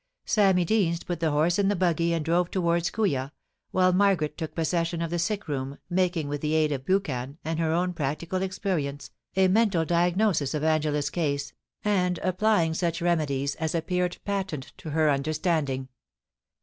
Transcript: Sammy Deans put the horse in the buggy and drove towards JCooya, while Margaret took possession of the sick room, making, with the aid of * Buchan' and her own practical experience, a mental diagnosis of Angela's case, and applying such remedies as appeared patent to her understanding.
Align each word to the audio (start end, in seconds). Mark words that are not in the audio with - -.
Sammy 0.25 0.65
Deans 0.65 1.03
put 1.03 1.19
the 1.19 1.29
horse 1.29 1.59
in 1.59 1.67
the 1.67 1.75
buggy 1.75 2.11
and 2.11 2.25
drove 2.25 2.49
towards 2.49 2.89
JCooya, 2.89 3.29
while 3.69 3.93
Margaret 3.93 4.35
took 4.35 4.55
possession 4.55 4.99
of 4.99 5.11
the 5.11 5.19
sick 5.19 5.47
room, 5.47 5.77
making, 5.91 6.27
with 6.27 6.41
the 6.41 6.55
aid 6.55 6.71
of 6.71 6.85
* 6.85 6.85
Buchan' 6.87 7.37
and 7.45 7.59
her 7.59 7.71
own 7.71 7.93
practical 7.93 8.41
experience, 8.41 9.11
a 9.35 9.47
mental 9.47 9.85
diagnosis 9.85 10.55
of 10.55 10.63
Angela's 10.63 11.11
case, 11.11 11.53
and 11.85 12.17
applying 12.23 12.73
such 12.73 12.99
remedies 12.99 13.53
as 13.57 13.75
appeared 13.75 14.17
patent 14.25 14.73
to 14.77 14.89
her 14.89 15.07
understanding. 15.07 15.87